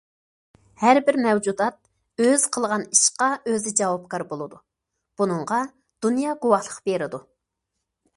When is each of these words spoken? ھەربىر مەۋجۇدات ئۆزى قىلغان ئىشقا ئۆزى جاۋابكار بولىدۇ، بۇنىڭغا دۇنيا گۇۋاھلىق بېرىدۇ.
ھەربىر 0.83 1.17
مەۋجۇدات 1.25 2.23
ئۆزى 2.23 2.49
قىلغان 2.55 2.85
ئىشقا 2.95 3.27
ئۆزى 3.51 3.73
جاۋابكار 3.81 4.25
بولىدۇ، 4.31 4.61
بۇنىڭغا 5.21 5.61
دۇنيا 6.07 6.35
گۇۋاھلىق 6.47 6.81
بېرىدۇ. 6.91 7.21